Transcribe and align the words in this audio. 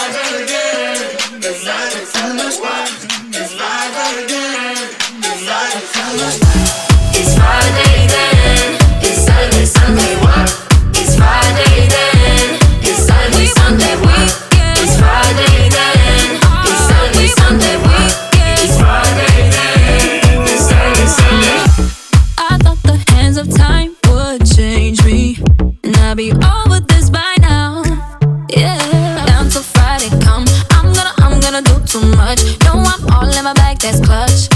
that's 33.81 33.99
clutch. 33.99 34.47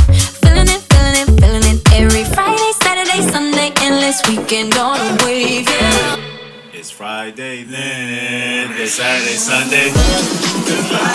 Feeling 0.42 0.68
it, 0.68 0.82
feeling 0.92 1.16
it, 1.16 1.42
feeling 1.42 1.64
it 1.64 1.82
every 1.94 2.24
Friday, 2.26 2.72
Saturday, 2.84 3.22
Sunday, 3.22 3.72
endless 3.82 4.22
weekend 4.28 4.76
on 4.76 4.98
a 5.00 5.26
wave. 5.26 5.68
Yeah. 5.68 6.18
It's 6.74 6.92
Friday, 6.92 7.64
then 7.64 8.72
it's 8.74 8.94
Saturday, 8.94 9.38
Sunday. 9.38 11.15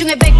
중에 0.00 0.14
100 0.14 0.39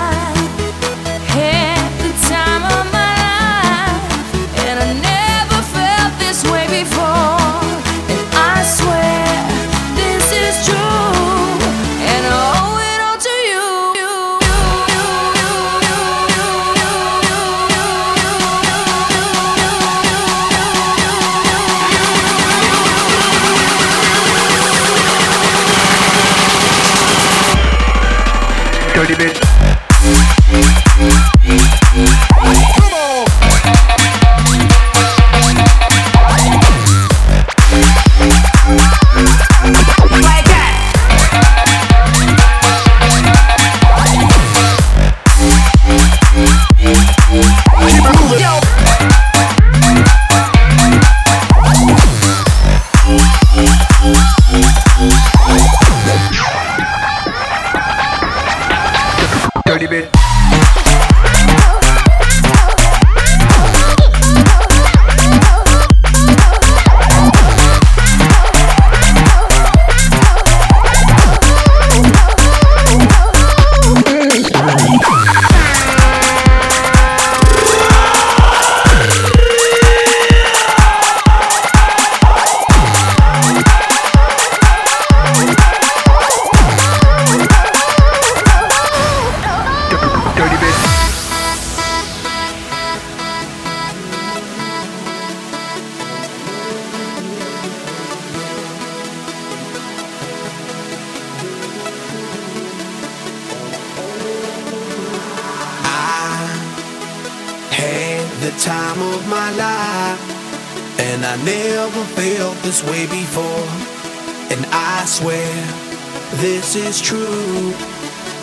this 116.73 117.01
is 117.01 117.01
true, 117.01 117.73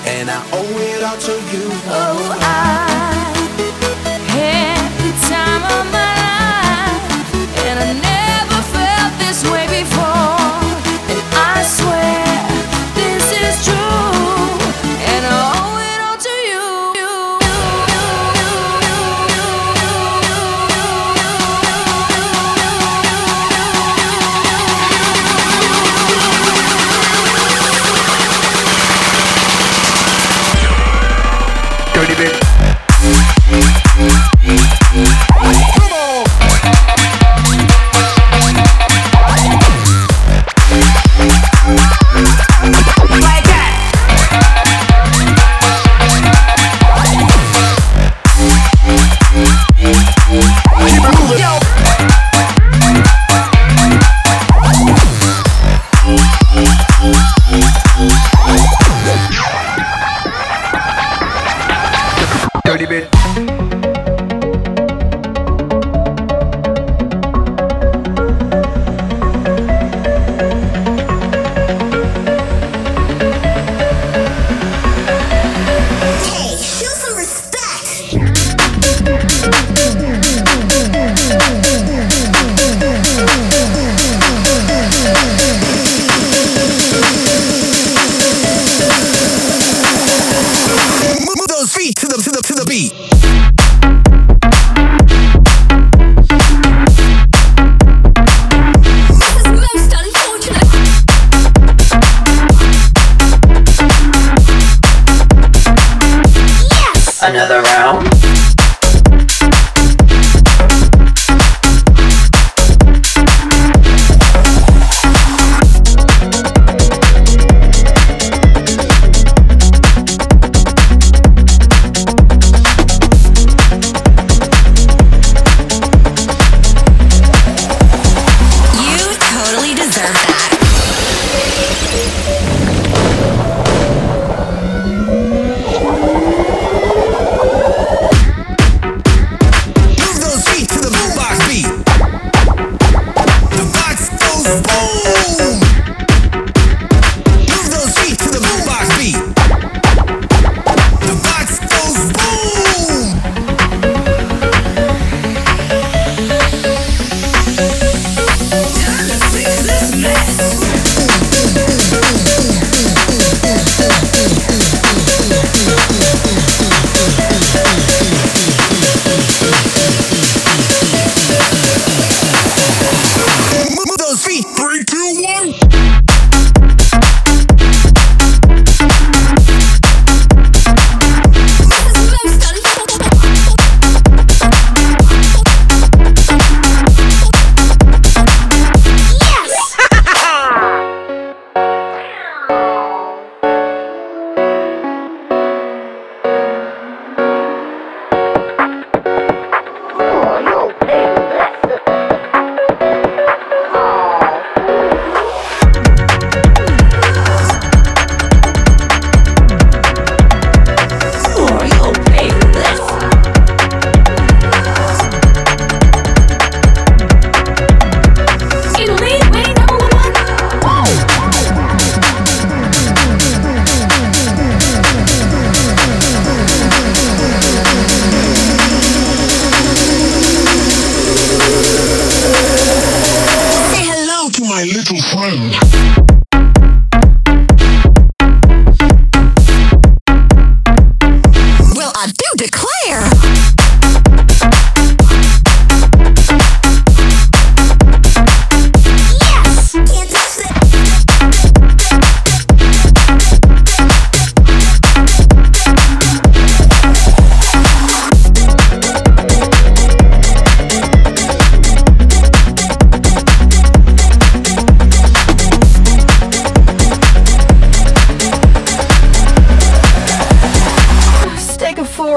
and 0.05 0.29
I 0.29 0.45
owe 0.53 0.79
it 0.81 1.03
all 1.03 1.17
to 1.17 1.33
you. 1.51 2.08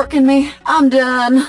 In 0.09 0.25
me. 0.25 0.51
I'm 0.65 0.89
done. 0.89 1.47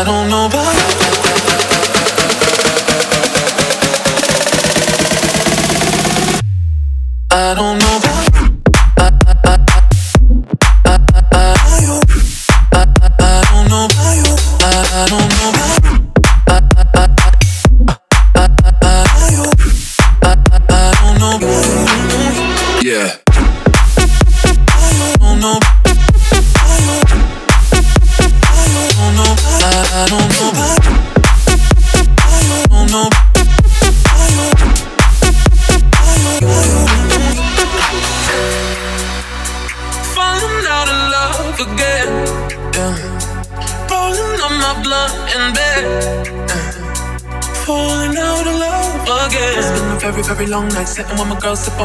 I 0.00 0.04
don't 0.04 0.30
know 0.30 0.59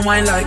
wine 0.06 0.26
like 0.26 0.45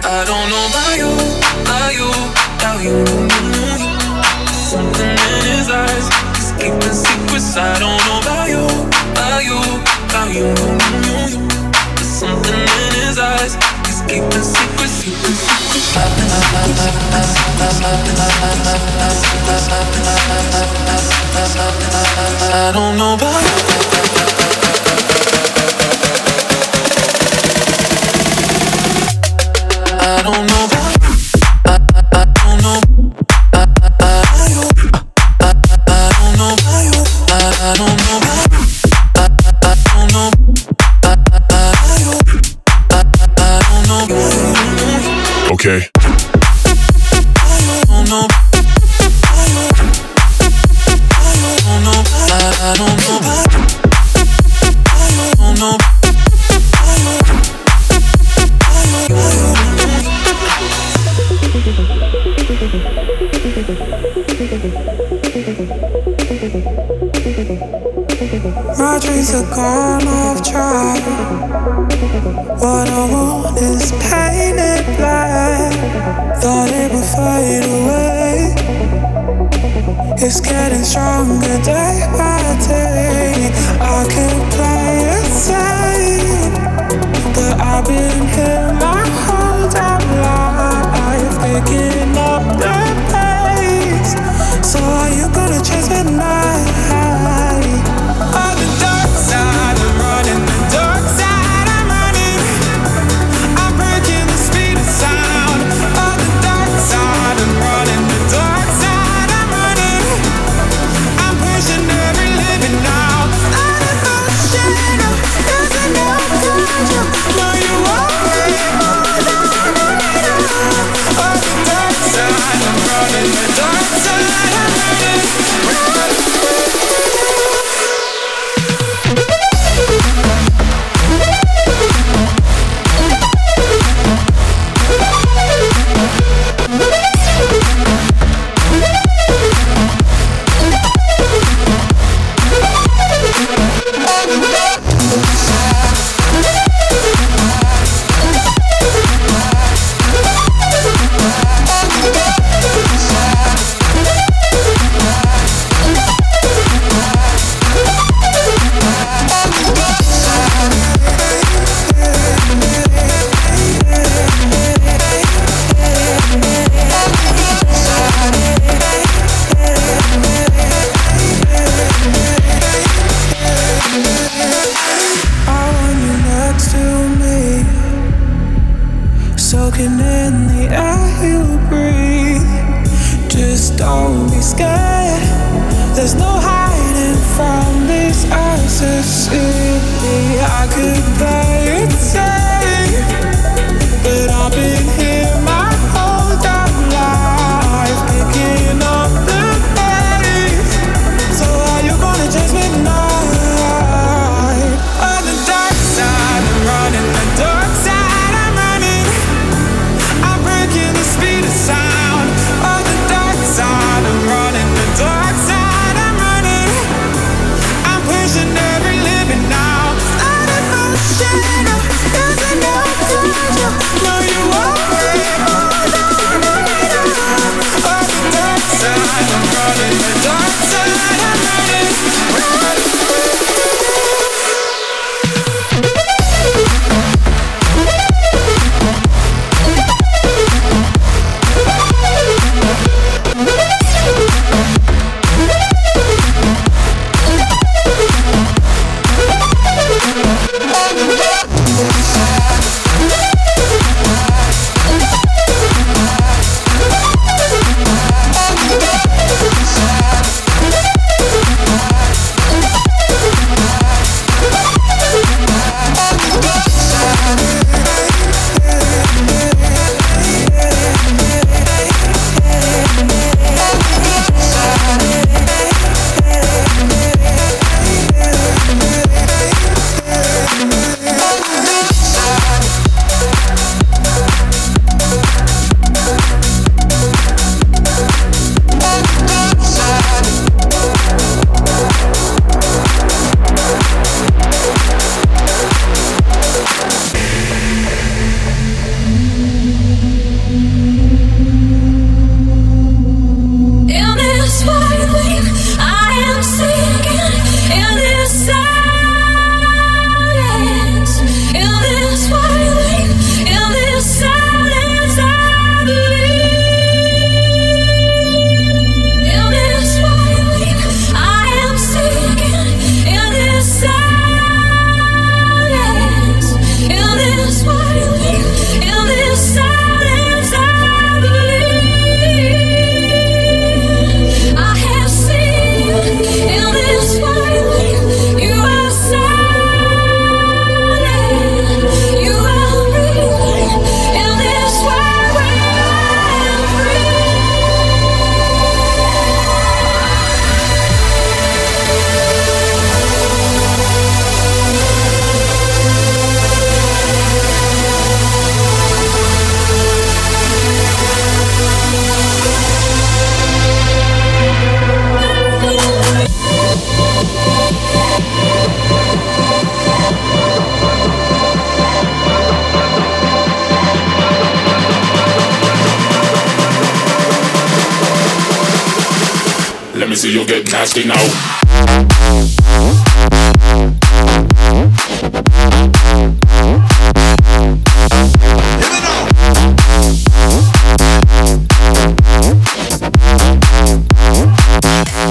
Let 379.98 380.08
me 380.08 380.14
see 380.14 380.32
you 380.32 380.46
get 380.46 380.70
nasty 380.70 381.04
now. 381.04 381.16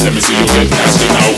Let 0.03 0.13
me 0.13 0.19
see 0.19 0.37
you 0.37 0.45
get 0.45 0.69
nasty 0.69 1.07
now. 1.07 1.37